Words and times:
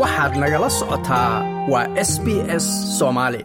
waxaad 0.00 0.32
nagala 0.42 0.68
socotaa 0.78 1.32
waa 1.72 1.86
s 2.10 2.12
b 2.24 2.26
s 2.62 2.66
soomaali 2.98 3.40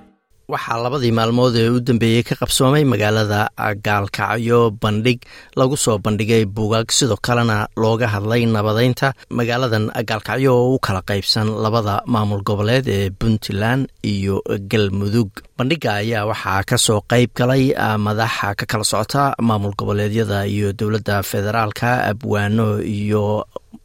waxaa 0.54 0.78
labadii 0.86 1.14
maalmood 1.20 1.56
ee 1.62 1.70
u 1.76 1.80
dambeeyey 1.88 2.24
ka 2.30 2.36
qabsoomay 2.42 2.84
magaalada 2.94 3.40
gaalkacyo 3.88 4.60
bandhig. 4.82 5.20
Lagu 5.60 5.76
soo 5.84 5.98
bandhigay 6.06 6.44
buugaag 6.56 6.88
sidoo 6.98 7.18
kalena 7.28 7.58
looga 7.84 8.08
hadlay 8.14 8.42
nabadeynta 8.56 9.08
magaaladan 9.38 9.86
gaalkacyo 10.10 10.52
oo 10.62 10.74
u 10.76 10.80
kala 10.86 11.02
qaybsan 11.10 11.48
labada 11.64 11.96
maamul 12.14 12.42
goboleed 12.48 12.86
ee 12.98 13.10
puntland 13.20 13.84
iyo 14.14 14.36
galmudug. 14.72 15.30
Bandhiga 15.58 15.90
ayaa 16.02 16.26
waxaa 16.32 16.62
ka 16.70 16.78
soo 16.86 17.00
qayb 17.12 17.30
galay 17.40 17.64
madaxa 18.06 18.48
ka 18.60 18.66
kala 18.72 18.84
socota 18.92 19.22
maamul 19.48 19.74
goboleedyada 19.80 20.40
iyo 20.56 20.68
dowladda 20.80 21.16
federaalka 21.32 21.90
abwaano 22.12 22.68
iyo 22.98 23.24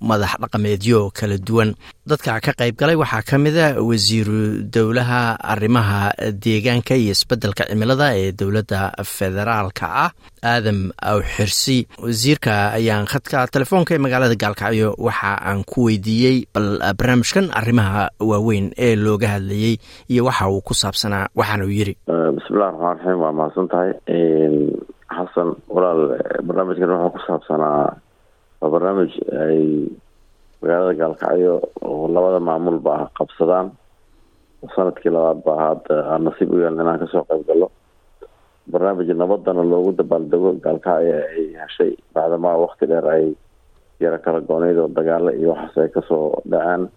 madax 0.01 0.33
dhaqameedyo 0.43 1.11
kala 1.19 1.37
duwan. 1.47 1.71
Dadka 2.11 2.41
ka 2.45 2.53
qayb 2.61 2.77
galay 2.81 2.97
waxaa 3.03 3.23
ka 3.29 3.37
mida 3.45 3.67
wasiiru 3.89 4.41
dowlaha 4.75 5.21
arrimaha 5.53 6.13
deegaanka 6.45 6.95
iyo 7.01 7.13
isbeddelka 7.17 7.65
cimilada 7.71 8.07
ee 8.21 8.33
dowladda 8.41 8.81
federaalka 9.17 9.87
ah 10.05 10.11
aadam 10.53 10.93
awxirsi. 11.13 11.79
Wasiirka 12.05 12.55
ayaan 12.79 13.07
khadka 13.13 13.47
telefoonka 13.55 13.95
ee 13.95 13.99
magaalada 14.05 14.37
gaalkacyo 14.45 14.89
waxa 15.07 15.33
aan 15.49 15.65
ku 15.65 15.79
weydiiyey 15.89 16.37
bal 16.55 16.69
barnaamijkan 16.99 17.47
arrimaha 17.61 18.03
waaweyn 18.31 18.67
ee 18.87 18.95
looga 19.05 19.29
hadlayey 19.35 19.75
iyo 20.13 20.23
waxa 20.29 20.49
uu 20.53 20.61
ku 20.61 20.75
saabsanaa 20.83 21.29
waxaana 21.39 21.65
uu 21.65 21.73
yiri 21.79 21.95
bismillahi 22.37 22.71
raxmaan 22.73 22.97
raxiim 22.97 23.19
waa 23.25 23.33
mahadsan 23.39 23.67
tahay. 23.73 23.91
Xasan 25.15 25.49
walaal 25.75 26.01
barnaamijkan 26.47 26.91
wuxuu 26.91 27.13
ku 27.15 27.21
saabsanaa 27.27 27.83
waa 28.65 28.71
barnaamij 28.73 29.13
ay 29.45 29.59
magaalada 30.61 30.97
gaalkacyo 31.01 31.55
oo 31.85 32.09
labada 32.09 32.41
maamulba 32.41 32.91
ah 32.97 33.09
qabsadaan. 33.19 33.69
Sanadkii 34.75 35.13
labaad 35.13 35.45
ba 35.45 35.53
hadda 35.61 35.95
aan 36.09 36.25
nasiib 36.25 36.49
u 36.53 36.57
yeelna 36.65 36.81
inaan 36.83 36.99
ka 37.03 37.07
soo 37.13 37.25
qayb 37.29 37.45
galo 37.49 37.69
barnaamij 38.73 39.13
nabadana 39.13 39.61
loogu 39.71 39.93
dabaaldego 39.93 40.57
gaalkacyo 40.65 41.13
ay 41.37 41.53
heshay 41.61 41.93
bacdamaa 42.15 42.57
wakti 42.65 42.87
dheer 42.89 43.05
ay 43.15 43.27
yaro 44.01 44.19
kala 44.25 44.41
gooneyd 44.41 44.79
oo 44.81 44.89
dagaalo 44.89 45.31
iyo 45.37 45.53
waxaas 45.53 45.77
ay 45.85 45.91
ka 45.93 46.01
soo 46.09 46.41
dhaceen 46.51 46.89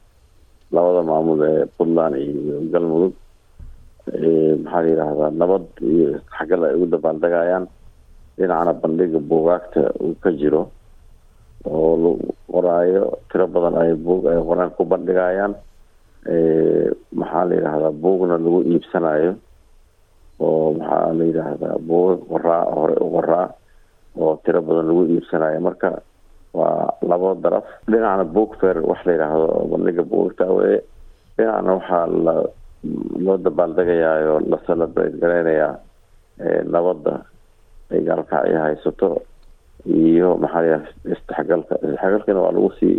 labada 0.72 1.02
maamul 1.04 1.42
ee 1.44 1.66
puntland 1.78 2.16
iyo 2.16 2.56
galmudug 2.72 3.14
maxaa 4.64 4.82
la 4.84 4.88
yidhaahdaa 4.92 5.32
nabad 5.42 5.66
iyo 5.92 6.08
isxagal 6.18 6.64
ay 6.64 6.74
ugu 6.80 6.88
dabaaldegayaan 6.96 7.66
dhinacna 8.38 8.74
bandhiga 8.82 9.20
buugaagta 9.20 9.82
uu 10.00 10.16
ka 10.24 10.32
jiro 10.40 10.72
oo 11.66 12.18
qoraayo 12.52 13.04
tiro 13.32 13.48
badan 13.48 13.76
ay 13.82 13.94
buug 13.96 14.26
ay 14.28 14.38
qoraan 14.48 14.72
ku 14.78 14.84
bandhigayaan. 14.86 15.54
Maxaa 17.20 17.46
la 17.50 17.54
yidhahdaa 17.56 17.92
buugna 18.02 18.36
lagu 18.38 18.60
iibsanayo 18.68 19.32
oo 20.40 20.74
maxaa 20.78 21.14
la 21.18 21.24
yidhaahdaa 21.24 21.78
buugag 21.88 22.20
qoraa 22.30 22.64
hore 22.76 22.96
u 23.02 23.08
qoraa 23.16 23.48
oo 24.20 24.36
tiro 24.44 24.62
badan 24.62 24.88
lagu 24.90 25.02
iibsanayo 25.14 25.60
marka 25.62 25.90
waa 26.54 26.92
labo 27.10 27.36
daraf. 27.44 27.64
Dhinacna 27.88 28.26
book 28.36 28.56
fair 28.60 28.78
wax 28.90 29.00
la 29.06 29.12
yidhaahdo 29.14 29.48
bandhiga 29.72 30.04
buugagta 30.04 30.46
weye 30.58 30.78
dhinacna 31.38 31.72
waxaa 31.80 32.06
la 32.26 32.36
loo 33.26 33.38
dabaaldegayaayo 33.38 34.40
la 34.52 34.58
celebrate 34.68 35.16
gareynayaa 35.22 35.74
nabadda 36.74 37.14
ay 37.92 38.02
gaalkacyo 38.08 38.58
haysato 38.64 39.10
iyo 39.88 40.38
maxaa 40.44 40.84
isdhexgalka 41.14 41.76
isdhexgalkana 41.84 42.40
waa 42.44 42.52
lagu 42.56 42.72
sii 42.80 42.98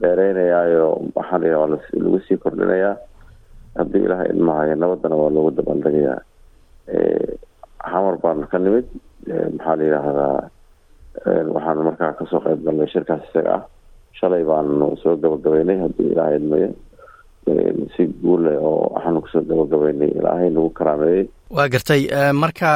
dheereynayaayo 0.00 0.86
maxaa 1.16 1.38
lagu 2.04 2.18
sii 2.26 2.36
kordhinayaa. 2.42 2.96
Haddii 3.78 4.04
ilaha 4.06 4.24
idmahayo 4.32 4.74
nabadana 4.74 5.16
waa 5.20 5.30
loogu 5.34 5.50
dabaaldegayaa 5.58 6.20
xamar 7.90 8.16
baan 8.22 8.46
ka 8.50 8.58
nimid. 8.58 8.86
Maxaa 9.56 9.76
la 9.78 9.84
yidhaahdaa 9.84 10.38
waxaan 11.54 11.78
markaa 11.86 12.12
ka 12.18 12.24
soo 12.30 12.40
qayb 12.44 12.60
galnay 12.66 12.86
shirkaas 12.92 13.22
isaga 13.28 13.52
ah. 13.54 13.62
Shalay 14.18 14.44
baanu 14.44 14.96
soo 15.02 15.16
gabagabeynay 15.16 15.78
haddii 15.84 16.12
ilaha 16.12 16.36
idmayo 16.38 16.68
si 17.96 18.02
guule 18.22 18.52
oo 18.58 18.92
waxaanu 18.94 19.20
ku 19.24 19.28
soo 19.32 19.42
gabagabeynay 19.50 20.10
ilaahay 20.18 20.50
nagu 20.54 20.70
karaameeyey. 20.78 21.24
Waa 21.56 21.68
gartay 21.74 22.02
marka 22.42 22.68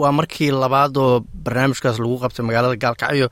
waa 0.00 0.12
markii 0.18 0.50
labaad 0.62 0.96
oo 1.04 1.20
barnaamijkaas 1.44 1.98
lagu 2.02 2.16
qabtay 2.22 2.44
magaalada 2.46 2.76
gaalkacyo. 2.84 3.26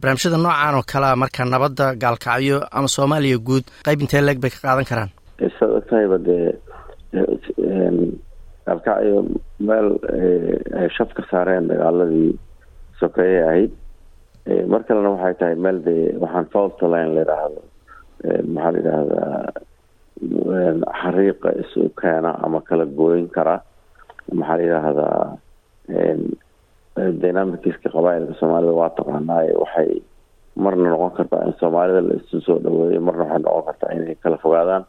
Barnaamijyada 0.00 0.38
noocan 0.44 0.74
oo 0.78 0.84
kalea 0.92 1.16
marka 1.22 1.44
nabadda 1.44 1.86
gaalkacyo 2.02 2.58
ama 2.72 2.88
soomaaliya 2.96 3.38
guud 3.48 3.64
qayb 3.86 4.00
intee 4.04 4.22
leeg 4.26 4.40
bay 4.42 4.50
ka 4.54 4.60
qaadan 4.66 4.88
karaan? 4.90 5.10
Saad 5.58 5.72
ogtahayba 5.78 6.18
dee 6.28 6.46
gaalkacyo 8.66 9.18
meel 9.68 9.88
ay 10.80 10.88
shaf 10.96 11.10
ka 11.16 11.22
saareen 11.30 11.68
dagaaladii 11.70 12.30
sokeeye 13.00 13.42
ahayd. 13.48 13.72
Mar 14.72 14.82
kalena 14.88 15.10
waxay 15.14 15.34
tahay 15.40 15.56
meel 15.64 15.78
dee 15.86 16.16
waxaan 16.22 16.46
faultaline 16.52 17.12
la 17.14 17.20
yidhaahdo 17.24 17.60
maxaa 18.54 18.72
la 18.72 18.78
yidhaahdaa 18.78 19.52
xariiqa 21.00 21.48
isu 21.62 21.80
keena 22.00 22.30
ama 22.44 22.60
kala 22.68 22.84
gooyin 22.98 23.28
kara. 23.36 23.56
Maxaa 24.38 24.56
la 24.56 24.62
yidhaahdaa 24.62 25.36
dynamicska 27.22 27.88
qabaailka 27.94 28.34
soomaalida 28.40 28.72
waa 28.80 28.90
taqaanaaye 28.98 29.52
waxay 29.62 29.90
marna 30.56 30.90
noqon 30.90 31.10
kartaa 31.16 31.44
in 31.46 31.54
soomaalida 31.60 32.00
la 32.08 32.14
isu 32.20 32.40
soo 32.46 32.58
dhaweeyo 32.64 33.00
marna 33.00 33.24
waxay 33.24 33.42
noqon 33.46 33.64
kartaa 33.68 33.92
inay 33.94 34.14
kala 34.22 34.36
fogaadaan 34.44 34.84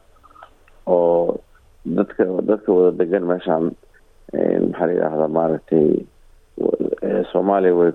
oo 0.87 1.37
dadka 1.85 2.23
dadka 2.49 2.69
wada 2.77 2.91
degan 2.99 3.23
meeshaan 3.29 3.65
maxaa 4.69 4.85
la 4.87 4.93
yidhaahdaa 4.93 5.27
maaragtay 5.37 5.87
soomaaliya 7.31 7.73
way 7.79 7.91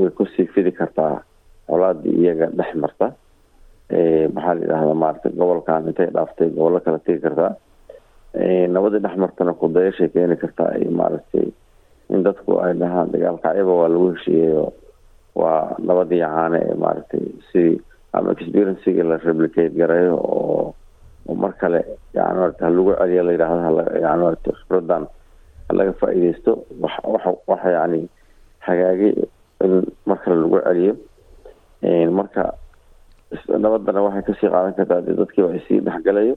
way 0.00 0.10
ku 0.16 0.24
sii 0.36 0.46
fidi 0.54 0.72
kartaa 0.72 1.22
colaadii 1.68 2.16
iyaga 2.22 2.46
dhex 2.58 2.74
marta 2.82 3.06
maxaa 4.34 4.54
la 4.54 4.60
yidhahdaa 4.64 4.94
maaragtay 5.02 5.32
gobolkan 5.40 5.88
intay 5.90 6.08
dhaaftay 6.14 6.48
gobollo 6.56 6.80
kala 6.84 6.98
tegi 7.06 7.20
kartaa 7.24 7.52
nabadii 8.74 9.02
dhex 9.04 9.16
martana 9.22 9.52
kudayashay 9.60 10.08
keeni 10.14 10.36
kartaa 10.42 10.68
ay 10.76 10.84
maaragtay 11.00 11.46
in 12.14 12.22
dadku 12.26 12.52
ay 12.64 12.72
dhahaan 12.80 13.08
dagaalkacyaba 13.12 13.72
waa 13.80 13.88
lagu 13.92 14.06
heshiiyeyo 14.14 14.64
waa 15.40 15.74
nabadii 15.88 16.20
caane 16.24 16.58
ee 16.68 16.74
maaragtay 16.84 17.24
sidii 17.52 17.80
ama 18.16 18.32
experiencigii 18.36 19.02
la 19.10 19.16
replicate 19.26 19.74
gareeyo 19.80 20.14
oo 20.16 20.74
mar 21.42 21.52
kale 21.60 21.80
yani 22.14 22.38
marata 22.40 22.64
halagu 22.66 22.92
celiyo 23.00 23.22
la 23.26 23.32
yidhahdo 23.32 23.82
yani 24.04 24.22
marata 24.22 24.50
khibradan 24.58 25.04
halaga 25.68 25.92
faa-ideysto 26.00 26.52
wax 26.82 26.94
waxa 27.50 27.70
yani 27.78 28.00
hagaagi 28.66 29.10
in 29.64 29.72
mar 30.08 30.18
kale 30.24 30.36
lagu 30.42 30.58
celiyo. 30.66 30.94
Marka 32.18 32.44
nabadana 33.64 34.00
waxay 34.06 34.22
ka 34.28 34.32
sii 34.40 34.50
qaadan 34.54 34.74
kartaa 34.78 35.00
dee 35.06 35.14
dadkiiba 35.20 35.48
ay 35.54 35.60
sii 35.68 35.80
dhexgalayo 35.86 36.34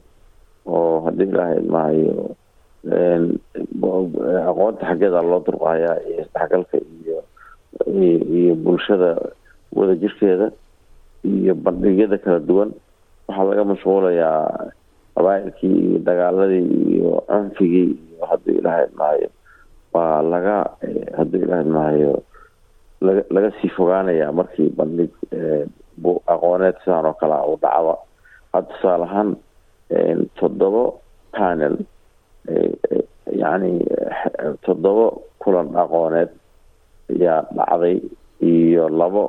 oo 0.66 1.02
haddii 1.06 1.30
ilaahay 1.32 1.58
idmahayo 1.62 2.16
aqoonta 4.50 4.86
xaggeeda 4.90 5.22
loo 5.30 5.40
durqayaa 5.46 5.98
iyo 6.08 6.22
isdhexgalka 6.24 6.78
iyo 6.78 7.18
iyo 8.38 8.54
bulshada 8.64 9.10
wada 9.78 9.96
jirkeeda 10.02 10.48
iyo 11.24 11.54
bandhigyada 11.56 12.18
kala 12.24 12.40
duwan. 12.48 12.70
Waxaa 13.28 13.46
laga 13.50 13.64
mashquulayaa 13.72 14.70
qabaailkii 15.16 15.76
iyo 15.88 15.98
dagaaladii 16.08 16.66
iyo 16.94 17.12
cunfigii 17.30 17.90
iyo 18.14 18.24
haddii 18.30 18.58
ilaahay 18.62 18.86
idmahayo 18.90 19.30
waa 19.94 20.22
laga 20.32 20.56
haddii 21.18 21.42
ilaahay 21.46 21.64
idmahayo 21.66 22.14
laga 23.06 23.22
laga 23.36 23.50
sii 23.62 23.70
fogaanaya 23.78 24.32
markii 24.32 24.70
bandhig 24.78 25.12
aqooneed 26.34 26.76
sidaan 26.84 27.06
oo 27.10 27.14
kale 27.22 27.38
u 27.52 27.56
dhacba 27.64 27.96
hadda 28.54 28.68
tusaale 28.74 29.04
ahaan 29.10 29.30
toddoba 30.40 30.84
panel 31.36 31.76
yacni 33.42 33.74
toddoba 34.66 35.06
kulan 35.42 35.70
aqooneed 35.84 36.30
ayaa 37.14 37.40
dhacday 37.58 37.96
iyo 38.42 38.90
labo 38.90 39.24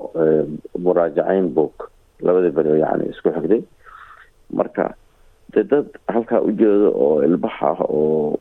muraajaceyn 0.84 1.49
boog 1.56 1.76
labada 2.25 2.50
beri 2.56 2.81
yani 2.81 3.05
isku 3.12 3.31
xigday. 3.37 3.62
Marka 4.58 4.94
dee 5.55 5.64
dad 5.70 5.87
halkaa 6.08 6.40
ujeedo 6.49 6.88
oo 7.05 7.22
ilbax 7.26 7.56
ah 7.62 7.78
oo 7.88 8.38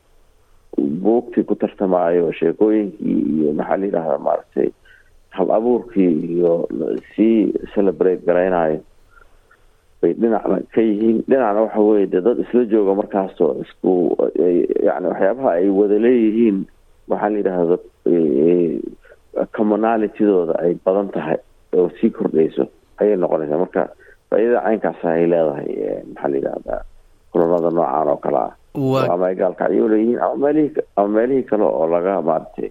buugtii 1.04 1.44
ku 1.44 1.56
tartamaayo 1.56 2.32
sheekooyinkii 2.40 3.20
iyo 3.38 3.54
maxaa 3.54 3.78
la 3.78 3.86
yidhahdaa 3.86 4.18
maaragtay 4.26 4.70
hal 5.36 5.50
abuurkii 5.58 6.14
iyo 6.38 6.54
sii 7.16 7.54
celebrate 7.74 8.22
garaynayo. 8.28 8.80
Bay 10.02 10.14
dhinacna 10.14 10.58
ka 10.74 10.82
yihiin. 10.82 11.24
Dhinacna 11.30 11.62
waxa 11.66 11.80
weye 11.88 12.06
dee 12.12 12.22
dad 12.22 12.38
isla 12.44 12.66
jooga 12.72 12.94
markaasoo 13.00 13.52
isku 13.66 13.92
yani 14.88 15.08
waxyaabaha 15.12 15.52
ay 15.58 15.70
wada 15.80 15.98
leeyihiin 16.06 16.58
waxaa 17.10 17.30
la 17.34 17.38
yidhaahda 17.40 17.78
commonalitydooda 19.58 20.54
ay 20.64 20.74
badan 20.86 21.10
tahay 21.14 21.38
oo 21.78 21.90
sii 22.02 22.10
kordhayso 22.18 22.64
ayay 23.02 23.16
noqonaysaa. 23.18 23.58
Marka 23.64 23.82
faa-idada 24.30 24.62
caynkaasa 24.66 25.08
ay 25.18 25.26
leedahay 25.32 25.70
maxaa 26.14 26.30
la 26.32 26.38
yidhahdaa 26.38 26.82
maamulada 27.34 27.70
noocan 27.78 28.08
oo 28.14 28.18
kale 28.24 28.38
ah. 28.38 28.54
Ama 29.14 29.26
ay 29.28 29.36
gaalkacyo 29.36 29.86
uleeyihiin 29.86 30.20
ama 30.22 30.36
meelihii 30.44 30.82
ama 30.96 31.08
meelihii 31.16 31.44
kale 31.50 31.64
oo 31.64 31.88
laga 31.94 32.22
maaragtay 32.22 32.70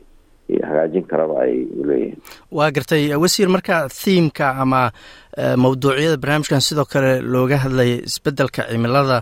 hagaajin 0.69 1.05
karaba 1.11 1.35
ay 1.47 1.55
uleeyihiin 1.81 2.19
waa 2.59 2.71
gartay 2.77 3.03
wasiir 3.25 3.49
marka 3.55 3.77
thiimka 4.01 4.47
ama 4.63 4.83
mawduucyada 5.63 6.17
barnaamijkan 6.23 6.61
sidoo 6.69 6.85
kale 6.93 7.13
looga 7.33 7.57
hadlaya 7.65 7.97
isbeddelka 8.09 8.63
cimilada 8.71 9.19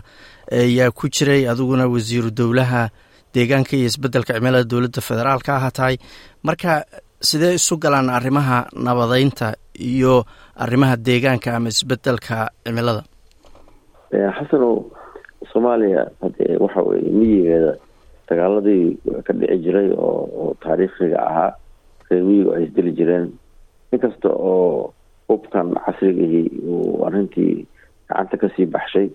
yaa 0.77 0.91
ku 0.91 1.07
jiray 1.15 1.41
adiguna 1.51 1.85
wasiiru 1.93 2.29
dowlaha 2.39 2.83
deegaanka 3.35 3.73
iyo 3.77 3.85
isbeddelka 3.91 4.33
cimilada 4.37 4.63
dowladda 4.71 5.01
federaalka 5.09 5.51
aha 5.55 5.69
tahay. 5.77 5.95
Marka 6.43 6.83
sidee 7.29 7.53
isu 7.59 7.77
galaan 7.83 8.09
arrimaha 8.09 8.57
nabadeynta 8.85 9.47
iyo 9.91 10.25
arrimaha 10.63 10.95
deegaanka 11.07 11.49
ama 11.55 11.69
isbeddelka 11.73 12.37
cimilada? 12.65 13.03
Xasanow 14.37 14.73
soomaaliya 15.53 16.03
hadee 16.21 16.57
waxa 16.63 16.81
weye 16.87 17.09
miyigeeda 17.19 17.73
dagaaladii 18.31 18.85
ka 19.27 19.33
dhici 19.35 19.57
jiray 19.67 19.89
oo 19.91 20.55
taariikhiga 20.63 21.19
ahaa 21.29 21.51
reer 22.09 22.23
miyigu 22.23 22.49
ay 22.55 22.63
isdeli 22.67 22.91
jireen. 22.95 23.27
Inkasta 23.91 24.29
oo 24.31 24.93
hubkan 25.27 25.75
casrigihii 25.85 26.63
uu 26.63 27.03
arrintii 27.07 27.67
gacanta 28.07 28.35
ka 28.41 28.47
sii 28.55 28.65
baxshay 28.71 29.07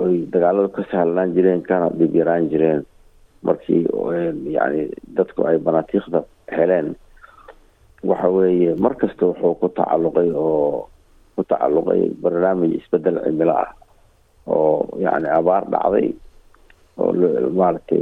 oy 0.00 0.14
dagaaladu 0.32 0.68
ka 0.76 0.82
sahlanaan 0.90 1.32
jireen 1.36 1.62
kana 1.64 1.88
dhib 1.98 2.12
yaraan 2.16 2.48
jireen. 2.52 2.84
Markii 3.42 3.86
yani 4.56 4.90
dadku 5.16 5.46
ay 5.46 5.58
banaatiikhda 5.62 6.20
heleen 6.50 6.96
waxa 8.04 8.28
weeye 8.28 8.74
mar 8.78 8.94
kasta 9.00 9.26
wuxuu 9.26 9.54
ku 9.60 9.68
tacalluqay 9.76 10.30
oo 10.34 10.88
ku 11.36 11.42
tacalluqay 11.46 12.10
barnaamij 12.22 12.72
isbeddel 12.78 13.18
cimilo 13.24 13.54
ah 13.54 13.70
oo 14.50 14.86
yani 14.98 15.28
abaar 15.38 15.64
dhacday 15.70 16.08
oo 16.98 17.12
maaragtay 17.60 18.00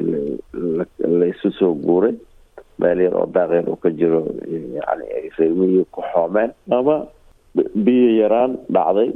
la 1.18 1.26
isu 1.32 1.48
soo 1.58 1.72
guuray 1.86 2.14
meel 2.80 2.98
yar 3.04 3.14
oo 3.20 3.26
daaqeer 3.34 3.64
uu 3.72 3.76
ka 3.84 3.90
jiro 3.98 4.20
yani 4.78 5.04
ay 5.16 5.24
reermihii 5.38 5.84
ku 5.94 6.00
xoomeen 6.12 6.50
ama 6.78 6.96
biyo 7.84 8.08
yaraan 8.22 8.52
dhacday 8.74 9.10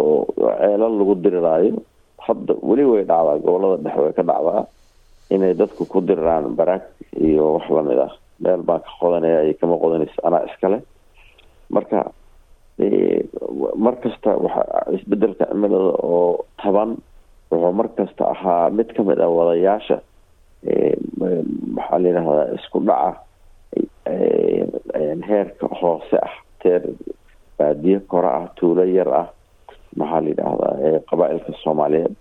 oo 0.00 0.24
ceelal 0.38 0.92
lagu 0.98 1.14
diriraayo 1.24 1.72
hadda 2.26 2.52
weli 2.68 2.84
way 2.92 3.02
dhacdaa 3.10 3.38
gobollada 3.44 3.82
dhexe 3.84 4.00
way 4.04 4.12
ka 4.18 4.22
dhacdaa 4.30 4.62
inay 5.34 5.52
dadku 5.60 5.82
ku 5.92 5.98
diriraan 6.08 6.54
baraag 6.58 6.82
iyo 7.28 7.44
wax 7.56 7.66
la 7.76 7.82
mid 7.88 7.98
ah 8.06 8.12
meel 8.44 8.62
baan 8.68 8.80
ka 8.86 8.92
qodanaya 9.00 9.38
ay 9.44 9.52
kama 9.60 9.76
qodanayso 9.82 10.20
anaa 10.26 10.46
iskale. 10.48 10.78
Marka 11.74 11.98
mar 13.84 13.94
kasta 14.02 14.30
waxa 14.44 14.62
isbeddelka 14.96 15.44
cimilada 15.50 15.92
oo 16.06 16.44
taban 16.62 16.90
wuxuu 17.50 17.72
mar 17.78 17.88
kasta 17.96 18.24
ahaa 18.34 18.70
mid 18.70 18.88
ka 18.96 19.02
mid 19.08 19.18
ah 19.20 19.30
wadayaasha 19.38 19.96
maxaa 21.76 21.98
la 22.02 22.08
yidhahdaa 22.08 22.46
isku 22.58 22.78
dhaca 22.88 23.10
heerka 25.28 25.66
hoose 25.80 26.16
ah 26.22 26.34
teer 26.62 26.82
baadiye 27.58 28.00
kore 28.10 28.28
ah 28.28 28.46
tuulo 28.56 28.84
yar 28.84 29.08
ah 29.20 29.26
maxaa 29.96 30.20
la 30.20 30.28
yidhaahdaa 30.28 31.00
qabaa-ilka 31.10 31.52
soomaaliyeed. 31.64 32.14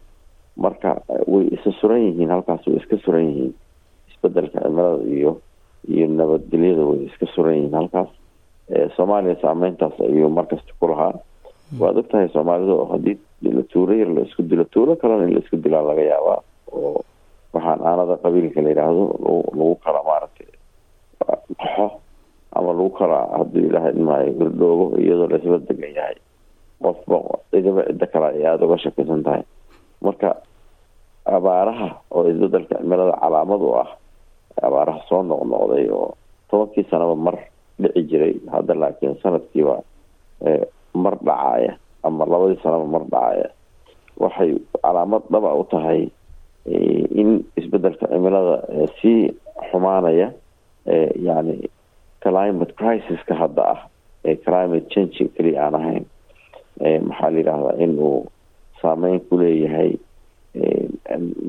Marka 0.57 0.89
way 1.27 1.45
isa 1.56 1.71
suran 1.80 2.01
yihiin 2.01 2.30
halkaas 2.33 2.65
way 2.68 2.77
iska 2.81 2.97
suran 3.06 3.25
yihiin 3.30 3.53
isbeddelka 4.09 4.59
cimilada 4.63 5.03
iyo 5.18 5.31
iyo 5.94 6.06
nabadgelyada 6.07 6.81
way 6.89 7.00
iska 7.09 7.25
suran 7.35 7.56
yihiin 7.56 7.73
halkaas 7.80 8.09
soomaaliya 8.95 9.35
saameyntaas 9.41 9.94
ayuu 10.01 10.30
markasta 10.30 10.73
ku 10.80 10.88
lahaa 10.91 11.13
waad 11.80 11.98
og 12.02 12.08
tahay 12.12 12.28
soomaalida 12.34 12.74
oo 12.74 12.86
haddii 12.94 13.18
la 13.58 13.64
tuulo 13.72 13.94
yar 13.94 14.10
la 14.18 14.24
dilo 14.50 14.64
tuulo 14.74 14.96
kalena 14.96 15.24
in 15.28 15.34
la 15.36 15.40
isku 15.44 15.58
dilaa 15.66 15.84
laga 15.90 16.02
yaabaa 16.12 16.40
oo 16.72 17.02
waxaan 17.54 17.81
aanada 17.90 18.16
qabiilka 18.24 18.62
la 18.64 18.69
yidhaahdo 18.72 19.04
lagu 19.58 19.75
kala 19.84 20.00
maaragtay 20.08 20.48
qaxo 21.60 21.86
ama 22.58 22.69
lagu 22.78 22.90
kala 23.00 23.18
hadduu 23.38 23.64
ilaahay 23.69 23.92
dhimaayo 23.98 24.30
irdhoogo 24.46 24.86
iyadoo 25.04 25.28
laisla 25.31 25.60
degan 25.69 25.94
yahay. 26.00 26.18
Qofba 26.84 27.18
cidiba 27.52 27.81
ciddo 27.90 28.06
kale 28.14 28.25
ay 28.38 28.46
aada 28.46 28.64
uga 28.66 28.78
shakisan 28.84 29.24
tahay. 29.25 29.44
Marka 30.02 30.30
abaaraha 31.25 31.90
oo 32.16 32.24
isbeddelka 32.31 32.75
cimilada 32.80 33.14
calaamad 33.22 33.62
u 33.62 33.69
ah 33.81 33.90
abaaraha 34.68 35.02
soo 35.10 35.22
noqnoqday 35.24 35.86
oo 35.92 36.08
tobankii 36.50 36.86
sanaba 36.92 37.16
mar 37.16 37.36
dhici 37.81 38.02
jiray 38.10 38.34
hadda 38.54 38.74
laakiin 38.81 39.16
sanadkiiba 39.24 39.75
mar 41.05 41.15
dhacaaya 41.27 41.71
ama 42.07 42.23
labadii 42.31 42.59
sanaba 42.63 42.85
mar 42.95 43.03
dhacaaya 43.13 43.47
waxay 44.23 44.51
calaamad 44.83 45.23
dhaba 45.33 45.49
u 45.61 45.63
tahay 45.73 46.01
in 47.21 47.29
isbeddelka 47.59 48.05
cimilada 48.11 48.55
sii 49.01 49.19
xumaanaya 49.71 50.27
yani 51.27 51.55
climate 52.23 52.71
crisis-ka 52.79 53.33
hadda 53.41 53.63
ah 53.73 53.79
ee 54.29 54.35
climate 54.45 54.85
change 54.94 55.15
keliya 55.35 55.59
aan 55.65 55.75
ahayn. 55.79 56.05
Maxaa 57.09 57.29
la 57.33 57.38
yidhahdaa 57.39 57.75
in 57.83 57.94
saameyn 58.81 59.19
ku 59.29 59.33
leeyahay 59.41 59.91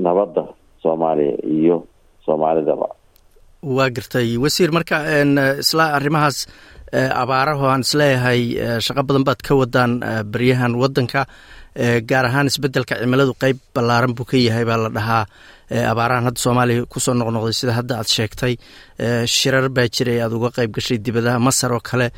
nabadda 0.06 0.44
soomaaliya 0.82 1.34
iyo 1.56 1.76
soomaalidaba. 2.24 2.88
Waa 3.76 3.90
gartay 3.96 4.28
wasiir 4.44 4.70
marka 4.76 4.96
isla 5.64 5.84
arrimahaas 5.98 6.38
abaaraho 6.92 7.66
aan 7.72 7.80
is 7.86 7.92
leeyahay 8.00 8.40
shaqo 8.86 9.02
badan 9.08 9.24
baad 9.28 9.40
ka 9.46 9.52
wadaan 9.60 9.92
beryahan 10.32 10.72
waddanka 10.82 11.26
gaar 12.10 12.24
ahaan 12.28 12.46
isbeddelka 12.50 12.94
cimiladu 13.00 13.32
qeyb 13.42 13.58
ballaaran 13.74 14.12
buu 14.16 14.24
ka 14.30 14.36
yahay 14.36 14.64
baa 14.68 14.78
la 14.84 14.88
dhahaa. 14.96 15.24
Abaarahan 15.92 16.24
hadda 16.28 16.40
soomaaliya 16.44 16.86
ku 16.92 16.98
soo 17.04 17.14
noqnoqday 17.20 17.52
sida 17.60 17.72
hadda 17.78 17.94
aad 18.00 18.08
sheegtay 18.16 18.54
shirar 19.36 19.66
baa 19.76 19.86
jiray 19.94 20.18
aada 20.24 20.34
uga 20.38 20.50
qeyb 20.56 20.70
gashay 20.76 20.98
dibadaha 21.06 21.38
masar 21.46 21.70
oo 21.76 21.80
kale. 21.88 22.08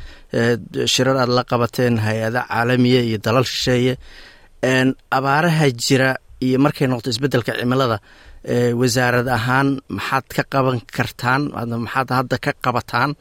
Shirar 0.93 1.15
aada 1.21 1.33
la 1.37 1.43
qabateen 1.51 1.95
hay'ada 2.05 2.41
caalamiya 2.49 3.01
iyo 3.09 3.17
dalal 3.25 3.43
shisheeye. 3.51 3.93
Abaaraha 5.17 5.65
jira 5.83 6.09
iyo 6.45 6.57
markay 6.65 6.87
noqoto 6.87 7.09
isbeddelka 7.13 7.51
cimilada 7.59 7.97
wasaarad 8.79 9.27
ahaan 9.37 9.67
maxaad 9.97 10.25
ka 10.35 10.43
qaban 10.53 10.77
kartaan 10.95 11.41
maxaad 11.85 12.09
hadda 12.17 12.37
ka 12.45 12.51
qabataan 12.65 13.11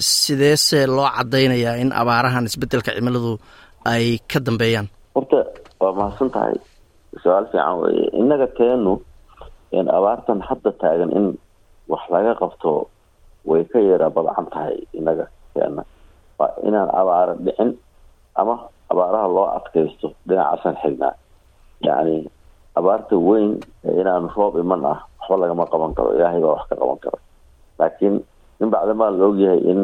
sideese 0.00 0.86
loo 0.86 1.08
cadaynayaa 1.16 1.76
in 1.82 1.90
abaarahan 1.92 2.44
isbeddelka 2.48 2.90
cimiladu 2.96 3.32
ay 3.92 4.18
ka 4.30 4.38
dambeeyaan? 4.46 4.86
Horta 5.14 5.40
waa 5.80 5.92
mahadsan 5.98 6.30
tahay. 6.34 6.54
Su'aal 7.22 7.46
fiican 7.52 7.76
weye 7.82 8.04
innaga 8.20 8.46
teenu 8.58 8.92
abaartan 9.98 10.40
hadda 10.48 10.70
taagan 10.80 11.10
in 11.18 11.26
wax 11.88 12.02
laga 12.12 12.32
qabto 12.40 12.88
way 13.50 13.62
ka 13.72 13.78
yara 13.88 14.08
badcan 14.16 14.46
tahay 14.54 14.76
innaga 14.98 15.24
teena. 15.54 15.82
Waa 16.38 16.50
inaan 16.68 16.90
abaaro 17.00 17.34
dhicin 17.44 17.70
ama 18.40 18.54
abaaraha 18.92 19.28
loo 19.36 19.46
adkaysto 19.58 20.06
dhinacaasaan 20.28 20.76
xignaa 20.82 21.14
yacni 21.86 22.16
abaarta 22.78 23.14
weyn 23.28 23.52
inaan 24.00 24.24
roob 24.36 24.54
iman 24.62 24.82
ah 24.92 24.98
waxba 25.20 25.36
lagama 25.42 25.64
qaban 25.72 25.92
karo. 25.96 26.10
Ilaahay 26.16 26.40
baa 26.44 26.54
wax 26.58 26.64
ka 26.70 26.74
qaban 26.80 26.98
karo. 27.04 27.18
Laakiin 27.78 28.14
in 28.60 28.70
bacdamaa 28.70 29.10
la 29.10 29.24
ogyahay 29.26 29.60
in 29.70 29.80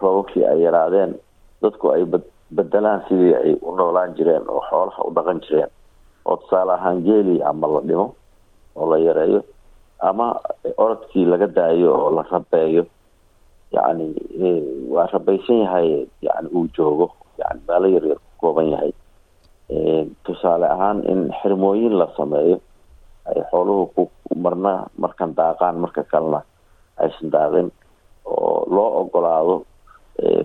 roobabkii 0.00 0.44
ay 0.44 0.60
yaraadeen 0.66 1.12
dadku 1.62 1.90
ay 1.94 2.04
bedelaan 2.56 3.00
sidii 3.08 3.34
ay 3.34 3.52
u 3.62 3.74
noolaan 3.76 4.14
jireen 4.16 4.44
oo 4.48 4.60
xoolaha 4.70 5.02
u 5.08 5.10
dhaqan 5.14 5.40
jireen. 5.40 5.70
Oo 6.26 6.36
tusaale 6.36 6.72
ahaan 6.72 7.02
geeli 7.06 7.42
ama 7.42 7.66
la 7.66 7.80
dhimo 7.80 8.14
oo 8.76 8.86
la 8.90 8.98
yareeyo 8.98 9.40
ama 10.00 10.36
orodkii 10.76 11.24
laga 11.26 11.46
daayo 11.46 11.90
oo 11.94 12.10
la 12.16 12.22
rabeeyo. 12.30 12.84
Yacni 13.72 14.06
waa 14.94 15.06
rabaysan 15.12 15.58
yahay 15.64 16.06
yani 16.22 16.48
uu 16.54 16.66
joogo 16.76 17.10
yani 17.38 17.60
meelo 17.68 17.86
yaryar 17.88 18.18
ku 18.18 18.30
kooban 18.40 18.70
yahay. 18.70 18.92
Tusaale 20.24 20.66
ahaan 20.70 21.02
in 21.10 21.32
xirmooyin 21.42 21.98
la 21.98 22.06
sameeyo 22.16 22.60
ay 23.26 23.42
xooluhu 23.50 23.86
ku 23.94 24.02
marna 24.36 24.86
markan 24.98 25.34
daaqaan 25.34 25.76
marka 25.82 26.02
kalena 26.06 26.40
aysan 27.02 27.30
daaqin 27.34 27.68
oo 28.26 28.66
loo 28.74 28.90
ogolaado 29.00 29.56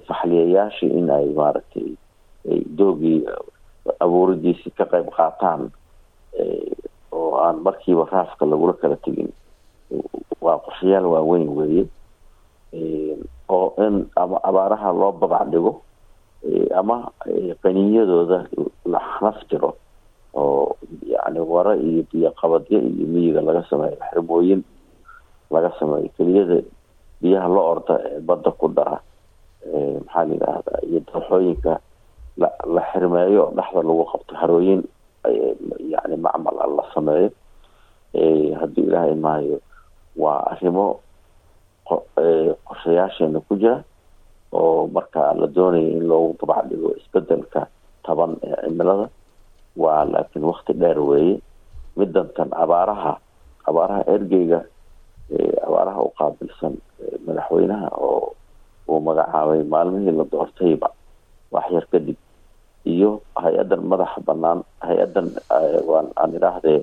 faxliyayaashii 0.07 0.89
in 0.99 1.09
ay 1.09 1.25
maaragtay 1.39 1.89
doogii 2.77 3.19
abuuridiisii 4.03 4.71
ka 4.77 4.85
qayb 4.85 5.07
qaataan 5.17 5.71
oo 7.11 7.35
aan 7.43 7.57
markiiba 7.65 8.05
raafka 8.11 8.45
lagula 8.45 8.73
kala 8.73 8.95
tegin. 9.05 9.29
Waa 10.41 10.57
qorshayaal 10.65 11.05
waaweyn 11.05 11.49
weeye 11.57 11.83
oo 13.49 13.73
in 13.85 14.07
ama 14.15 14.37
abaaraha 14.43 14.91
loo 14.93 15.11
babac 15.11 15.47
dhigo 15.51 15.81
ama 16.79 17.11
qaniyadooda 17.63 18.47
la 18.85 18.99
xnaf 19.17 19.37
jiro 19.49 19.75
oo 20.33 20.75
yani 21.05 21.39
wara 21.39 21.75
iyo 21.75 22.03
biyo 22.11 22.31
qabadyo 22.31 22.79
iyo 22.79 23.05
miyiga 23.07 23.41
laga 23.41 23.63
sameeyo 23.69 23.97
xirmooyin 24.09 24.63
laga 25.51 25.71
sameeyo 25.79 26.09
keliyada 26.17 26.61
biyaha 27.21 27.47
la 27.55 27.61
orda 27.73 27.95
ee 28.09 28.19
badda 28.27 28.51
ku 28.59 28.67
dara 28.77 28.97
maxaa 30.05 30.23
la 30.25 30.33
yidhaahdaa 30.33 30.79
iyo 30.89 30.99
dooxooyinka 31.09 31.73
la 32.41 32.49
la 32.75 32.81
xirmeeyo 32.91 33.41
oo 33.45 33.53
dhexda 33.57 33.81
lagu 33.87 34.03
qabto 34.11 34.33
harooyin 34.41 34.81
yani 35.93 36.15
sameeyo 36.93 37.29
haddii 38.59 38.85
ilaahay 38.87 39.15
maayo 39.25 39.57
waa 40.23 40.39
arrimo 40.51 40.85
qorshayaasheena 42.67 43.39
ku 43.47 43.53
jira 43.61 43.83
oo 44.51 44.87
marka 44.87 45.33
la 45.39 45.47
doonayo 45.47 45.87
in 45.97 46.05
loogu 46.09 46.33
dabac 46.41 46.65
dhigo 46.69 46.89
isbeddelka 46.99 47.61
taban 48.05 48.31
ee 48.43 48.55
cimilada 48.65 49.07
waa 49.77 50.03
laakiin 50.05 50.43
wakti 50.45 50.73
dheer 50.73 50.99
weeye. 50.99 51.35
Midantan 51.97 52.49
abaaraha 52.63 53.13
abaaraha 53.67 54.03
ergeyga 54.15 54.59
abaaraha 55.67 55.99
u 56.07 56.09
qaabilsan 56.19 56.73
madaxweynaha 57.27 57.87
oo 58.07 58.33
uu 58.91 58.99
magacaabay 59.07 59.61
maalmihii 59.73 60.13
la 60.19 60.25
doortayba 60.31 60.89
waxyar 61.55 61.85
kadib. 61.91 62.17
Iyo 62.93 63.09
hay'addan 63.43 63.81
madaxa 63.91 64.19
banaan 64.27 64.59
hay'addan 64.87 65.27
aan 66.21 66.31
idhaahdee 66.37 66.79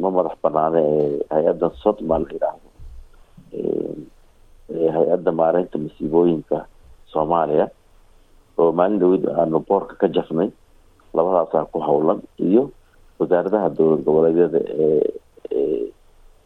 ma 0.00 0.08
madax 0.16 0.36
banaane 0.44 0.82
hay'addan 1.34 1.72
sodma 1.82 2.16
la 2.22 2.28
yidhaahdo 2.34 2.68
hay'adda 4.96 5.30
maareynta 5.40 5.76
masiibooyinka 5.84 6.58
soomaaliya 7.12 7.66
oo 8.60 8.70
maalin 8.78 8.98
dhawid 9.02 9.24
aanu 9.40 9.58
boorka 9.68 9.94
ka 10.00 10.06
jafnay 10.16 10.48
labadaasaa 11.16 11.64
ku 11.72 11.78
howlan 11.88 12.20
iyo 12.48 12.62
wasaaradaha 13.18 13.68
dowlad 13.76 14.02
goboleedyada 14.06 14.60
ee 14.84 15.12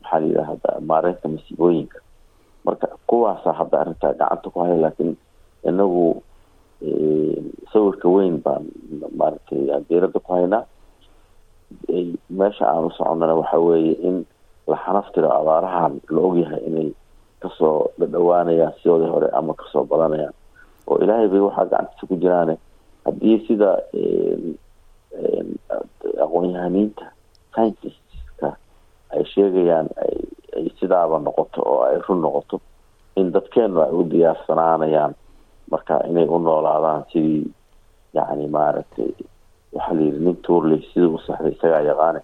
maxaa 0.02 0.20
la 0.20 0.26
yidhaahda 0.26 0.70
maareynta 0.90 1.26
masiibooyinka 1.34 1.98
marka 2.64 2.86
kuwaasaa 3.08 3.52
hadda 3.58 3.76
arrintaa 3.80 4.12
gacanta 4.18 4.50
ku 4.50 4.58
haya 4.60 4.76
laakiin 4.82 5.16
inagu 5.68 6.22
sawirka 7.72 8.08
weyn 8.08 8.36
baan 8.44 8.64
maaragtay 9.18 9.60
diirada 9.88 10.18
ku 10.20 10.32
haynaa 10.32 10.64
meesha 12.38 12.64
aan 12.68 12.84
u 12.88 12.90
soconnana 12.96 13.34
waxa 13.40 13.58
weeye 13.58 13.92
in 14.08 14.16
la 14.70 14.76
xanaftiro 14.84 15.28
abaarahan 15.32 16.00
la 16.14 16.20
ogyahay 16.28 16.60
inay 16.68 16.88
ka 17.42 17.48
soo 17.58 17.90
dhadhawaanayaan 17.98 18.72
sidoodii 18.82 19.10
hore 19.14 19.28
ama 19.38 19.54
ka 19.54 19.64
soo 19.72 19.84
badanayaan. 19.84 20.34
Oo 20.88 20.98
ilaahay 21.02 21.28
bay 21.28 21.40
waxaa 21.40 21.64
gacantiisa 21.70 22.06
ku 22.08 22.16
jiraane. 22.22 22.54
Haddii 23.04 23.36
sida 23.46 23.70
aqoon-yahaniinta 26.24 27.06
scientiska 27.52 28.48
ay 29.14 29.22
sheegayaan 29.32 29.88
ay 30.04 30.14
sidaaba 30.80 31.16
noqoto 31.26 31.60
oo 31.72 31.80
ay 31.88 31.96
run 32.08 32.20
noqoto 32.24 32.56
in 33.20 33.32
dadkeenu 33.34 33.78
ay 33.84 33.92
u 33.98 34.02
diyaarsanaanayaan 34.12 35.12
marka 35.70 35.94
inay 36.10 36.26
u 36.34 36.38
noolaadaan 36.38 37.02
sidii 37.12 37.42
yacni 38.16 38.46
maaragtay 38.56 39.10
waxaa 39.74 39.94
la 39.96 40.00
yidhi 40.06 40.20
nin 40.24 40.36
tuurley 40.46 40.80
sidii 40.90 41.10
u 41.14 41.18
saxday 41.26 41.52
isagaa 41.56 41.82
yaqaane 41.90 42.20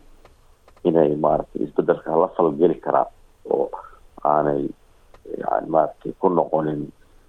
inay 0.88 1.10
maaragtay 1.24 1.60
isbeddelka 1.66 2.16
la 2.22 2.28
falgeli 2.36 2.74
karaan 2.84 3.10
oo 3.54 3.66
aanay 4.32 4.62
yani 5.42 5.66
maaragtay 5.74 6.12
ku 6.20 6.28
noqonin 6.28 6.80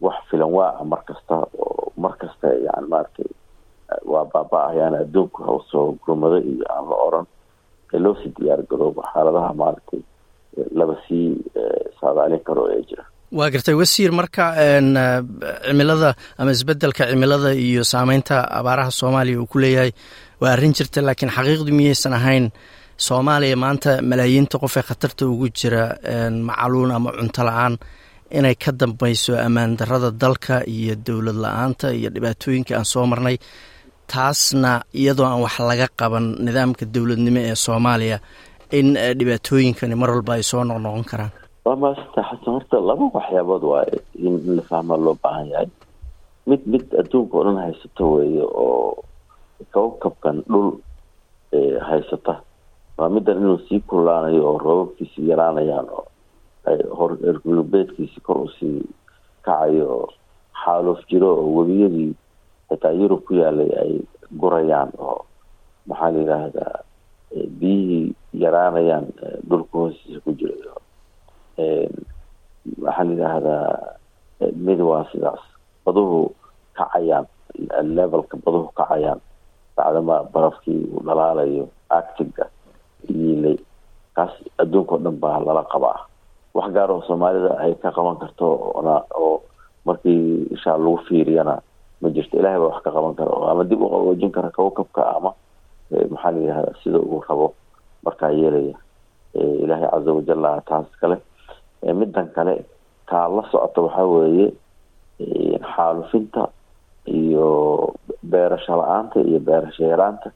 wax 0.05 0.17
filan 0.29 0.51
waa 0.57 0.83
mar 0.91 1.01
kasta 1.07 1.35
oo 1.65 1.91
mar 2.03 2.13
kasta 2.21 2.47
yani 2.67 2.87
maaragtay 2.93 3.29
waa 4.11 4.25
baaba-ayaan 4.33 4.95
adduunku 5.01 5.39
hawsoo 5.47 5.85
gurmado 6.03 6.37
iyo 6.51 6.65
aan 6.75 6.85
la 6.89 6.95
oran 7.07 7.25
ee 7.93 7.99
loo 8.03 8.15
sii 8.21 8.31
diyaar 8.39 8.61
garoobo 8.69 9.01
xaaladaha 9.13 9.53
maaragtay 9.61 10.01
laba 10.79 10.95
sii 11.07 11.27
saadaalin 11.99 12.39
karo 12.47 12.63
ee 12.75 12.81
jira. 12.89 13.03
Waa 13.37 13.49
gartay 13.53 13.73
wasiir 13.81 14.11
marka 14.19 14.45
cimilada 15.67 16.09
ama 16.39 16.51
isbeddelka 16.55 17.03
cimilada 17.11 17.51
iyo 17.65 17.83
saameynta 17.91 18.35
abaaraha 18.59 18.91
soomaaliya 18.99 19.39
uu 19.41 19.47
ku 19.51 19.57
leeyahay. 19.63 19.91
Waa 20.41 20.51
arrin 20.55 20.73
jirta 20.77 20.99
laakiin 21.07 21.31
xaqiiqdu 21.37 21.71
miyaysan 21.79 22.13
ahayn. 22.19 22.45
Soomaaliya 23.07 23.55
maanta 23.63 23.91
malaayiinta 24.09 24.55
qof 24.63 24.73
ee 24.79 24.85
khatarta 24.89 25.23
ugu 25.31 25.47
jira 25.59 25.83
macaluun 26.47 26.91
ama 26.97 27.09
cunto 27.17 27.41
la'aan 27.49 27.73
inay 28.37 28.55
ka 28.63 28.71
dambeyso 28.81 29.33
ammaan 29.45 29.71
darada 29.79 30.09
dalka 30.23 30.55
iyo 30.75 30.95
dowlad 31.07 31.35
la'aanta 31.45 31.87
iyo 31.99 32.09
dhibaatooyinka 32.15 32.71
aan 32.77 32.85
soo 32.93 33.05
marnay. 33.11 33.37
Taasna 34.11 34.71
iyadoo 35.01 35.25
aan 35.29 35.41
wax 35.45 35.55
laga 35.69 35.87
qaban 35.99 36.25
nidaamka 36.45 36.83
dowladnimo 36.93 37.39
ee 37.49 37.55
soomaaliya 37.65 38.17
in 38.71 38.93
dhibaatooyinkani 39.19 39.95
mar 39.95 40.09
walba 40.15 40.33
ay 40.37 40.43
soo 40.43 40.63
noqnoqon 40.63 41.05
karaan. 41.11 41.31
Waa 41.65 41.75
maasanta 41.75 42.21
xasan 42.29 42.53
horta 42.55 42.77
laba 42.89 43.05
waxyaabood 43.13 43.63
waaye 43.63 43.97
in 44.27 44.55
la 44.57 44.61
fahmaa 44.69 44.97
loo 45.05 45.17
baahan 45.23 45.47
yahay. 45.53 45.69
Mid 46.47 46.61
mid 46.67 46.85
adduunka 46.99 47.37
oo 47.37 47.43
dhan 47.43 47.57
haysato 47.63 48.03
weeye 48.15 48.43
oo 48.43 49.03
kawkabkan 49.73 50.43
dhul 50.49 50.77
haysata. 51.87 52.41
Waa 52.97 53.09
middan 53.09 53.37
inuu 53.41 53.59
sii 53.69 53.79
kululaanayo 53.79 54.41
oo 54.49 54.57
roobabkiisii 54.57 55.29
yaraanayaan 55.29 55.87
oo 55.89 56.05
hor 56.97 57.11
ergulbeedkiisii 57.29 58.21
kor 58.25 58.37
u 58.45 58.49
sii 58.59 58.81
kacayo 59.45 59.85
oo 59.97 60.07
xaaloof 60.63 60.99
jiro 61.09 61.29
oo 61.37 61.53
webiyadii 61.59 62.13
xitaa 62.69 62.91
yurub 62.99 63.21
ku 63.27 63.33
yaalay 63.41 63.69
ay 63.83 63.93
gurayaan 64.39 64.89
oo 64.97 65.25
maxaa 65.87 66.11
la 66.11 66.19
yidhaahdaa 66.19 66.75
biyihii 67.59 68.14
yaraanayaan 68.43 69.05
dhulka 69.49 69.73
hoostiisa 69.79 70.19
ku 70.25 70.31
jira 70.39 70.73
waxaa 72.83 73.03
la 73.03 73.11
yidhaahdaa 73.11 73.67
mid 74.65 74.79
waa 74.81 75.05
sidaas. 75.11 75.41
Baduhu 75.85 76.35
kacayaan 76.77 77.25
levelka 77.97 78.37
baduhu 78.45 78.69
kacayaan. 78.75 79.19
Bacdama 79.77 80.23
barafkii 80.33 80.81
uu 80.93 81.01
dhalaalayo 81.05 81.67
actiga 81.89 82.45
yiilay. 83.09 83.57
Kaas 84.15 84.31
adduunka 84.61 84.95
o 84.95 84.97
dhan 85.03 85.17
baa 85.19 85.39
lala 85.45 85.63
qabaa. 85.73 85.99
Wax 86.55 86.67
gaar 86.75 86.91
oo 86.91 87.01
soomaalida 87.07 87.51
ay 87.59 87.75
ka 87.83 87.91
qaban 87.91 88.17
karto 88.17 88.47
na 88.83 89.03
oo 89.15 89.43
markii 89.85 90.47
ishaa 90.55 90.77
lagu 90.77 90.97
fiiriyana 91.07 91.61
ma 92.01 92.07
jirto. 92.09 92.37
Ilahay 92.39 92.59
baa 92.59 92.71
wax 92.73 92.83
ka 92.83 92.91
qaban 92.91 93.15
kara 93.15 93.31
ama 93.51 93.63
dib 93.63 93.81
u 93.81 93.89
qaboojin 93.89 94.31
kara 94.31 94.49
kawkabka 94.51 95.01
ama 95.15 95.31
maxaa 96.11 96.31
la 96.31 96.39
yidhahda 96.39 96.71
sida 96.83 96.99
uu 96.99 97.21
rabo 97.29 97.53
markaa 98.05 98.31
yeelaya 98.39 98.75
ilaahay 99.63 99.89
casa 99.91 100.11
wajalla 100.17 100.51
taas 100.69 100.87
kale. 101.01 101.17
Middan 101.99 102.27
kale 102.35 102.53
taa 103.09 103.27
la 103.35 103.43
socota 103.51 103.81
waxaa 103.85 104.05
weeye 104.13 104.47
xaalufinta 105.75 106.43
iyo 107.05 107.47
beerasho 108.31 108.73
la'aanta 108.79 109.17
iyo 109.29 109.39
beerasho 109.39 109.83
yaraanta 109.91 110.29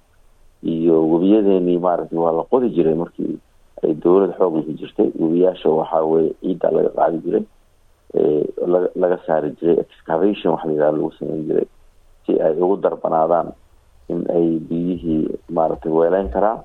iyo 0.63 0.95
webiyadeenii 1.11 1.77
maaragtay 1.85 2.19
waa 2.19 2.31
la 2.37 2.43
qodi 2.51 2.69
jiray 2.75 2.93
markii 2.95 3.35
ay 3.83 3.93
dowlad 4.03 4.33
xooglahi 4.37 4.73
jirtay. 4.79 5.07
Webiyaasha 5.21 5.69
waxaa 5.69 6.03
weye 6.11 6.29
ciidda 6.41 6.67
laga 6.75 6.89
qaadi 6.97 7.17
jiray 7.25 7.43
laga 9.01 9.17
saari 9.25 9.49
jiray 9.59 9.77
excavation 9.83 10.53
waxa 10.53 10.67
layidhaha 10.67 10.91
lagu 10.95 11.11
sameyn 11.19 11.43
jiray 11.47 11.67
si 12.25 12.31
ay 12.41 12.53
ugu 12.61 12.75
darbanaadaan 12.83 13.49
in 14.09 14.21
ay 14.37 14.47
biyihii 14.69 15.21
maaragtay 15.49 15.91
weeleyn 15.91 16.29
karaan 16.33 16.59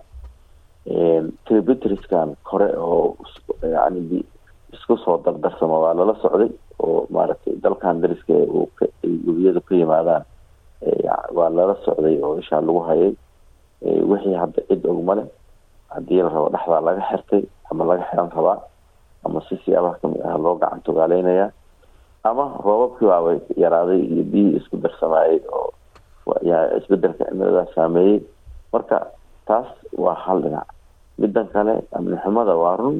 tributriskan 1.49 2.37
kore 2.45 2.69
oo 2.76 3.17
yani 3.62 4.25
isku 4.73 4.97
soo 5.05 5.19
dardarsama 5.25 5.79
waa 5.81 5.95
lala 5.95 6.14
socday 6.23 6.50
oo 6.83 7.07
maaragtay 7.11 7.55
dalkan 7.62 8.00
dariska 8.03 8.33
uu 8.33 8.69
webiyadu 9.26 9.61
ka 9.64 9.75
yimaadaan. 9.75 10.25
Waa 11.37 11.49
lala 11.50 11.75
socday 11.85 12.21
oo 12.23 12.38
ishaa 12.38 12.61
lagu 12.61 12.81
hayay. 12.88 13.12
Wixii 14.11 14.35
hadda 14.37 14.62
cid 14.69 14.85
ogma 14.87 15.14
leh 15.19 15.26
haddii 15.93 16.23
la 16.23 16.29
rabo 16.29 16.49
dhexdaa 16.53 16.81
laga 16.81 17.03
xirtay 17.11 17.43
ama 17.71 17.85
laga 17.85 18.05
xiran 18.11 18.31
rabaa 18.37 18.59
ama 19.25 19.41
si 19.49 19.57
siyaabaha 19.64 19.99
ka 20.00 20.09
mid 20.09 20.21
ah 20.25 20.37
loo 20.41 20.55
gacan 20.61 20.81
togaaleynayaa 20.85 21.50
ama 22.25 22.45
roobabkii 22.64 23.09
baaba 23.09 23.31
yaraaday 23.57 24.00
iyo 24.00 24.25
biyihii 24.25 24.57
isku 24.61 24.76
darsamaayay 24.81 25.41
oo 25.53 25.73
isbeddelka 26.81 27.25
cimiladaa 27.29 27.67
saameeyey 27.76 28.21
marka 28.73 28.99
taas 29.49 29.69
waa 30.05 30.17
hal 30.25 30.41
dhinac 30.43 30.69
middan 31.21 31.47
kale 31.54 31.75
amni 31.97 32.16
xumada 32.23 32.54
waa 32.62 32.76
run 32.80 32.99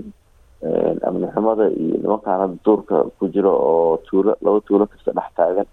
amni 1.09 1.26
xumada 1.35 1.64
iyo 1.83 1.97
nimankaana 2.02 2.47
duurka 2.64 2.97
ku 3.18 3.28
jiro 3.35 3.52
oo 3.52 3.97
tuulo 4.06 4.33
laba 4.44 4.61
tuulo 4.66 4.85
kasta 4.87 5.11
dhex 5.16 5.28
taagan 5.37 5.66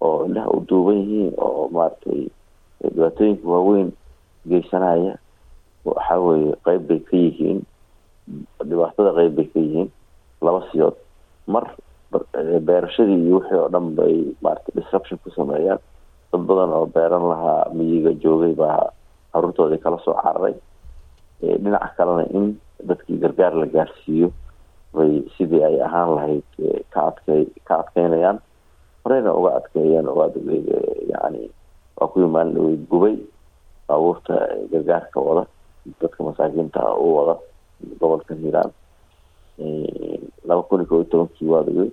oo 0.00 0.24
indhaha 0.26 0.50
u 0.56 0.60
duuban 0.68 0.96
yihiin 1.00 1.32
oo 1.38 1.68
maaragtay 1.74 2.20
dhibaatooyinka 2.82 3.46
waaweyn 3.52 3.88
geysanaya. 4.50 5.14
Waxaa 5.84 6.18
weeye 6.24 6.52
qeyb 6.66 6.82
bay 6.88 7.00
ka 7.08 7.16
yihiin 7.16 7.58
dhibaatada 8.68 9.10
qeyb 9.18 9.32
bay 9.36 9.46
ka 9.52 9.58
yihiin 9.60 9.88
laba 10.44 10.60
siyood. 10.70 10.94
Mar 11.52 11.64
beerashadii 12.66 13.18
iyo 13.26 13.36
wixii 13.40 13.58
oo 13.58 13.68
dhan 13.72 13.86
bay 13.98 14.14
maaragtay 14.42 14.74
disruption 14.78 15.18
ku 15.24 15.30
sameeyaan. 15.30 15.80
Dad 16.32 16.42
badan 16.48 16.72
oo 16.76 16.86
beeran 16.86 17.24
lahaa 17.32 17.70
miyiga 17.74 18.12
joogay 18.22 18.54
baa 18.54 18.90
caruurtoodii 19.32 19.80
kala 19.82 19.98
soo 20.04 20.14
cararay 20.22 20.54
dhinaca 21.42 21.88
kalena 21.96 22.24
in 22.36 22.46
dadkii 22.88 23.18
gargaar 23.22 23.54
la 23.60 23.66
gaarsiiyo 23.66 24.28
bay 24.94 25.22
sidii 25.36 25.62
ay 25.68 25.76
ahaan 25.86 26.14
lahayd 26.16 26.44
ka 26.92 27.00
adkey 27.10 27.42
ka 27.68 27.74
adkeynayaan 27.82 28.38
horeyna 29.04 29.32
uga 29.34 29.50
adkeeyeen 29.58 30.08
oo 30.08 30.26
yani 31.12 31.50
waa 31.98 32.08
kuwii 32.12 32.30
maalin 32.34 32.54
dhawey 32.54 32.76
gubay 32.90 33.16
baabuurta 33.88 34.34
gargaarka 34.72 35.20
wada 35.20 35.44
dadka 36.00 36.24
masaakiinta 36.24 36.80
u 37.04 37.06
wada 37.16 37.34
gobolka 38.00 38.34
hiiraan 38.34 38.70
laba 40.48 40.62
kun 40.68 40.80
iyo 40.80 40.86
kob 40.88 40.98
iyo 41.00 41.04
tobankii 41.10 41.48
waad 41.52 41.68
ogeyd 41.68 41.92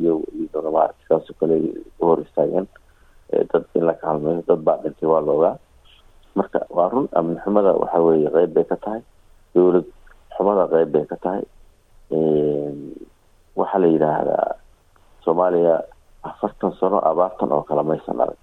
iyo 0.00 0.20
iyadona 0.38 0.70
maarata 0.70 1.02
saasoo 1.08 1.34
kale 1.40 1.56
u 2.00 2.06
hor 2.06 2.20
istaageen. 2.22 2.66
Dad 3.52 3.64
in 3.74 3.84
la 3.86 3.94
kaalmeeyo 3.94 4.42
dad 4.48 4.60
baa 4.66 4.76
dhintay 4.82 5.08
waa 5.08 5.20
la 5.20 5.32
ogaa 5.32 5.56
marka 6.34 6.60
waa 6.76 6.88
run 6.92 7.06
amni 7.18 7.36
xumada 7.44 7.72
waxa 7.82 7.98
weeye 8.06 8.28
qeyb 8.34 8.52
bay 8.54 8.64
ka 8.64 8.76
tahay. 8.84 9.00
Dowlad 9.54 9.86
xumada 10.36 10.64
qeyb 10.72 10.88
bay 10.94 11.04
ka 11.10 11.16
tahay. 11.24 11.42
Waxaa 13.56 13.78
la 13.82 13.86
yidhaahdaa 13.86 14.46
soomaaliya 15.24 15.74
afartan 16.22 16.72
sano 16.80 16.98
abaartan 17.10 17.52
oo 17.52 17.62
kale 17.68 17.82
maysan 17.82 18.20
arag 18.20 18.38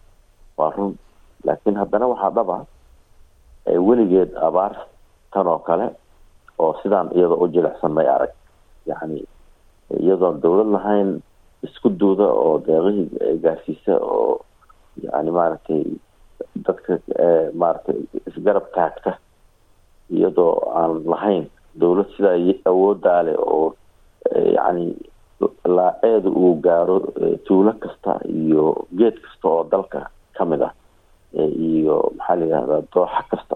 waa 0.58 0.72
run 0.76 0.96
laakiin 1.46 1.76
haddana 1.82 2.08
waxaa 2.12 2.32
dhaba 2.38 2.58
weligeed 3.88 4.32
abaar 4.48 4.74
oo 5.36 5.60
kale 5.68 5.88
oo 6.60 6.74
sidaan 6.84 7.10
iyadoo 7.16 7.44
u 7.44 7.48
jilicsan 7.48 7.92
may 7.92 8.08
arag. 8.08 8.32
Yacni 8.88 9.20
iyadoon 10.00 10.42
dowlad 10.42 10.68
lahayn 10.76 11.10
isku 11.64 11.90
duuda 11.90 12.28
oo 12.32 12.58
deeqihii 12.66 13.38
gaarsiisa 13.44 13.94
oo 14.00 14.40
yani 15.04 15.32
maaragtay 15.32 15.84
dadka 16.66 16.94
maaragtay 17.62 17.98
isgarab 18.30 18.66
taagta 18.76 19.12
iyadoo 20.16 20.54
aan 20.80 20.92
lahayn 21.12 21.46
dowlad 21.82 22.10
sidaa 22.16 22.38
awoodaa 22.72 23.22
leh 23.28 23.38
oo 23.54 23.68
yacni 24.56 24.86
laaceedu 25.78 26.30
uu 26.44 26.56
gaaro 26.66 26.98
tuulo 27.48 27.74
kasta 27.84 28.12
iyo 28.42 28.64
geed 29.00 29.16
kasta 29.26 29.46
oo 29.54 29.64
dalka 29.72 30.00
ka 30.38 30.44
mid 30.46 30.62
ah 30.68 30.74
iyo 31.70 31.96
maxaa 32.18 32.36
la 32.40 32.46
yidhahdaa 32.46 32.82
dooxa 32.94 33.22
kasta. 33.32 33.56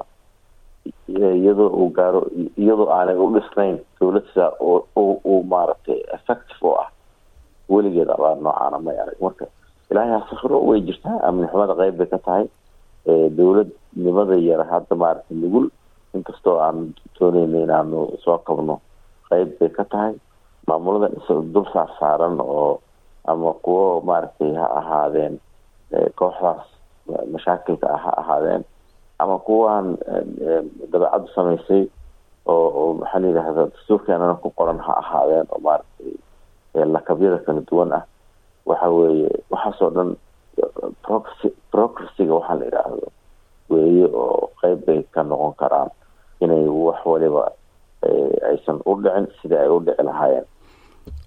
Iyadoo 1.09 1.69
uu 1.81 1.89
gaaro 1.97 2.21
iyadoo 2.61 2.89
aanay 2.97 3.17
u 3.23 3.27
dhisnayn 3.35 3.75
dowlad 3.99 4.25
sidaa 4.33 4.51
uu 4.95 5.43
maaragtay 5.51 5.99
effective 6.15 6.61
oo 6.69 6.75
ah 6.83 6.89
weligeed 7.69 8.09
abaar 8.15 8.37
noocaana 8.45 8.77
may 8.85 8.97
arag 9.03 9.17
marka 9.25 9.45
ilaahay 9.91 10.11
hasakiro 10.19 10.57
way 10.67 10.79
jirtaa 10.87 11.17
amni 11.27 11.47
xumada 11.51 11.73
qeyb 11.79 11.95
bay 11.99 12.07
ka 12.13 12.17
tahay 12.25 12.45
dowladnimada 13.37 14.35
yara 14.47 14.65
hadda 14.71 14.95
maaragtay 14.95 15.37
nugul 15.37 15.69
inkastoo 16.15 16.57
aan 16.59 16.93
dooneyna 17.19 17.59
inaanu 17.65 17.99
soo 18.23 18.37
qabno 18.47 18.79
qeyb 19.29 19.49
bay 19.59 19.69
ka 19.69 19.83
tahay. 19.85 20.13
Maamulada 20.67 21.09
dul 21.53 21.65
saar 21.73 21.89
saaran 21.99 22.39
oo 22.41 22.81
ama 23.27 23.53
kuwo 23.61 24.01
maaragtay 24.01 24.53
ha 24.57 24.65
ahaadeen 24.79 25.39
kooxdaas 26.17 26.65
mashaakilka 27.33 27.85
ah 27.95 28.01
ha 28.05 28.11
ahaadeen 28.21 28.63
ama 29.19 29.37
kuwaan 29.39 29.97
dabeecaddu 30.91 31.27
samaysay 31.35 31.83
oo 32.49 32.93
maxaa 32.99 33.19
la 33.21 33.27
yidhahda 33.27 33.63
dastuurkeenana 33.69 34.35
ku 34.41 34.49
qoran 34.57 34.79
ha 34.81 34.93
ahaadeen 35.03 35.45
oo 35.53 35.59
maaragtay 35.61 36.85
lakabyada 36.95 37.37
kala 37.45 37.61
duwan 37.69 37.93
ah. 37.93 38.03
Waxa 38.65 38.89
weeye 38.89 39.29
waxaasoo 39.53 39.89
dhan 39.93 40.09
procracyga 41.73 42.33
waxaa 42.39 42.55
la 42.59 42.65
yidhaahdo 42.67 43.07
weeye 43.71 44.05
oo 44.23 44.49
qeyb 44.61 44.79
bay 44.87 44.99
ka 45.13 45.21
noqon 45.29 45.53
karaan 45.61 45.89
inay 46.43 46.65
wax 46.85 46.99
waliba 47.11 47.43
aysan 48.49 48.77
u 48.89 48.93
dhicin 49.03 49.25
sidai 49.41 49.61
ay 49.65 49.69
u 49.75 49.79
dhici 49.85 50.03
lahaayeen. 50.09 50.45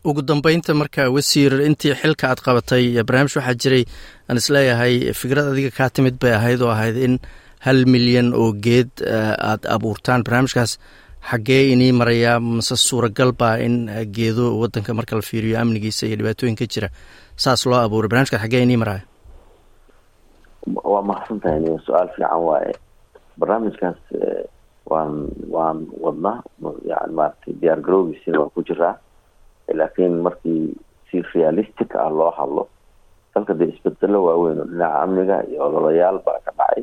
Ugu 0.09 0.23
dambeynta 0.23 0.75
marka 0.81 1.03
wasiir 1.17 1.53
intii 1.69 1.95
xilka 2.01 2.25
aad 2.31 2.41
qabatay 2.47 2.85
barnaamij 3.09 3.35
waxaa 3.39 3.55
jiray 3.63 3.85
aan 4.29 4.37
is 4.41 4.49
leeyahay 4.55 4.95
fikrad 5.21 5.47
adiga 5.53 5.71
kaa 5.79 5.91
timid 5.95 6.17
bay 6.23 6.33
ahayd 6.39 6.61
oo 6.63 6.71
ahayd 6.77 6.97
in 7.07 7.15
hal 7.67 7.79
milyan 7.93 8.29
oo 8.35 8.53
geed 8.65 8.91
aada 9.49 9.67
abuurtaan. 9.75 10.23
Barnaamijkaas 10.27 10.79
xaggee 11.31 11.73
inii 11.75 11.93
marayaa 12.01 12.39
mase 12.41 12.77
suuragal 12.77 13.33
baa 13.41 13.57
in 13.67 13.77
geedo 14.17 14.45
wadanka 14.61 14.95
marka 14.95 15.17
la 15.19 15.23
fiiriyo 15.31 15.59
amnigiisa 15.61 16.07
iyo 16.07 16.17
dhibaatooyinka 16.21 16.65
jira 16.73 16.89
saas 17.37 17.67
loo 17.67 17.81
abuuray. 17.83 18.09
Barnamijkaas 18.09 18.43
xaggee 18.43 18.63
inii 18.67 18.77
maraya 18.83 19.03
waa 20.75 21.03
mahadsan 21.03 21.41
tahay 21.41 21.61
n 21.61 21.79
su'aal 21.87 22.09
fiican 22.17 22.43
waaye. 22.49 22.73
Barnaamijkaas 23.39 23.99
waan 24.91 25.29
waan 25.55 25.79
wadnaa 26.01 26.43
yani 26.91 27.13
maaragtay 27.19 27.55
diyaar 27.61 27.81
garoogiisina 27.87 28.39
waan 28.41 28.51
ku 28.55 28.63
jiraa. 28.69 28.97
Laakiin 29.75 30.21
markii 30.25 30.75
si 31.11 31.23
realistic 31.35 31.95
ah 31.97 32.09
loo 32.11 32.31
hadlo 32.39 32.69
dalka 33.35 33.55
dee 33.55 33.69
isbedelo 33.71 34.25
waaweyn 34.25 34.59
oo 34.61 34.67
dhinaca 34.67 35.03
amniga 35.05 35.37
iyo 35.47 35.63
ololayaal 35.69 36.19
baa 36.27 36.41
ka 36.45 36.53
dhacay. 36.59 36.83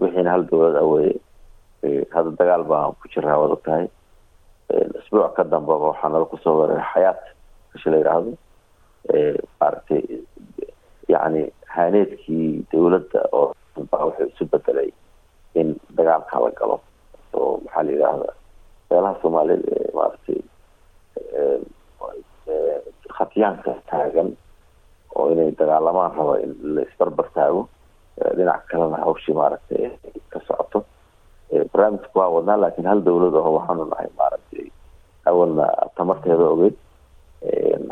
Wixiina 0.00 0.30
hal 0.34 0.42
dowlad 0.50 0.76
aweye 0.76 1.14
hadda 2.14 2.30
dagaal 2.38 2.64
baan 2.68 2.92
ku 3.00 3.08
jiraa 3.08 3.38
wada 3.40 3.56
tahay. 3.64 3.86
Isbuuc 5.00 5.34
ka 5.36 5.44
dambaba 5.44 5.92
waxaa 5.94 6.08
nala 6.12 6.24
ku 6.26 6.36
soo 6.42 6.58
weeraray 6.60 6.84
xayaat 6.92 7.20
kashi 7.72 7.88
la 7.90 7.96
yidhaahdo. 8.02 8.32
Maaragtay 9.60 10.02
yacni 11.08 11.42
haaneedkii 11.74 12.48
dowladda 12.72 13.20
oo 13.38 13.46
baa 13.90 14.04
wuxuu 14.06 14.26
isu 14.32 14.44
bedelay 14.52 14.90
in 15.60 15.68
dagaalka 15.96 16.36
la 16.44 16.50
galo. 16.58 16.76
Oo 17.38 17.52
maxaa 17.64 17.82
la 17.86 17.90
yidhaahda 17.92 18.30
meelaha 18.90 19.14
soomaalida 19.22 19.76
maaragtay 19.96 20.40
khatyaanka 23.16 23.72
taagan 23.90 24.28
oo 25.16 25.26
inay 25.32 25.50
dagaalamaan 25.58 26.12
rabo 26.16 26.34
in 26.44 26.52
la 26.74 26.84
taago 27.34 27.62
dhinac 28.36 28.62
kalena 28.70 28.96
hawshii 29.04 29.34
maaragtay 29.38 29.84
ka 30.32 30.38
socoto. 30.46 30.78
Barnaamijku 31.72 32.18
waa 32.18 32.28
wadnaa 32.34 32.56
laakiin 32.62 32.86
hal 32.90 33.00
dowlad 33.06 33.34
aho 33.40 33.50
waxaanu 33.58 33.84
nahay 33.92 34.08
maaragtay 34.18 34.66
awalna 35.28 35.66
tamarteeda 35.96 36.44
ogeyd 36.54 36.76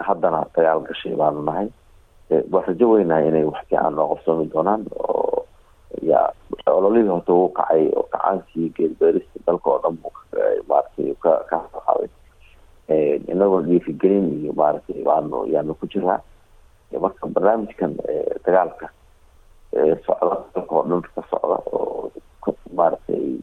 haddana 0.06 0.40
dagaal 0.56 0.80
gashay 0.88 1.14
baanu 1.20 1.42
nahay 1.48 1.66
waa 2.52 2.62
rajo 2.66 2.90
weynahay 2.90 3.28
inay 3.28 3.44
wax 3.44 3.62
fiican 3.68 3.94
noo 3.94 4.08
qabsoomi 4.14 4.46
doonaan 4.52 4.82
oo 5.08 5.44
yaa 6.10 6.32
ololihii 6.66 7.08
horta 7.12 7.32
wuu 7.32 7.48
kacay 7.58 7.88
oo 7.96 8.02
kacaankii 8.12 8.68
geedbeerista 8.76 9.38
dalka 9.46 9.70
oo 9.70 9.78
dhan 9.82 9.96
buu 10.02 10.12
maaragtay 10.68 11.14
ka 11.22 11.32
ka 11.50 11.58
qaday 11.86 12.08
inagoo 13.32 13.60
dhiirigelin 13.66 14.28
iyo 14.44 14.52
maaragtay 14.52 15.02
baanu 15.04 15.46
yaanu 15.52 15.74
ku 15.74 15.86
jiraa. 15.86 16.20
Marka 17.00 17.26
barnaamijkan 17.26 17.92
dagaalka 18.46 18.86
socda 20.06 20.36
dalka 20.54 20.74
oo 20.76 20.84
dhan 20.88 21.02
ka 21.14 21.22
socda 21.30 21.56
oo 21.72 22.10
maaragtay 22.74 23.38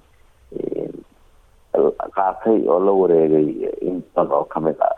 qaatay 2.15 2.60
oo 2.67 2.80
la 2.86 2.91
wareegay 2.91 3.47
in 3.82 4.04
badan 4.15 4.32
oo 4.38 4.43
ka 4.52 4.60
mid 4.60 4.80
ah 4.82 4.91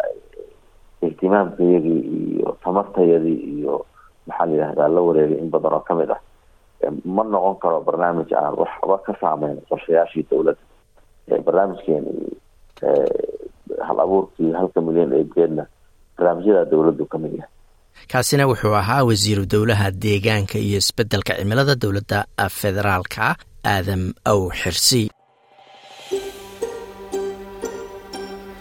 ihtimaamkayagii 1.07 2.01
iyo 2.21 2.57
tamartayadii 2.63 3.39
iyo 3.55 3.85
maxaa 4.27 4.45
la 4.45 4.51
yidhahdaa 4.53 4.88
la 4.95 5.01
wareegay 5.07 5.38
in 5.43 5.49
badan 5.53 5.73
oo 5.73 5.83
ka 5.88 5.93
mid 5.99 6.12
ah 6.15 6.21
ma 7.15 7.23
noqon 7.23 7.55
karo 7.62 7.77
barnaamij 7.88 8.31
aan 8.41 8.55
waxba 8.62 8.95
ka 9.05 9.13
saameyn 9.21 9.57
qorshayaashii 9.69 10.25
dowladda. 10.31 10.63
Barnaamijkeeni 11.45 12.12
hal 13.88 13.99
abuurkii 14.05 14.51
halka 14.59 14.81
milyan 14.81 15.12
ee 15.17 15.23
geedna 15.35 15.63
barnaamijyada 16.17 16.65
dowladdu 16.71 17.05
ka 17.12 17.17
mid 17.23 17.33
yahay. 17.39 17.51
Kaasina 18.12 18.47
wuxuu 18.51 18.73
ahaa 18.81 19.03
wasiiru 19.09 19.45
dowlaha 19.53 19.91
deegaanka 19.91 20.57
iyo 20.67 20.77
isbeddelka 20.83 21.33
cimilada 21.39 21.75
dowladda 21.83 22.19
federaalka 22.59 23.35
aadam 23.73 24.03
aw 24.31 24.39
xirsi 24.62 25.01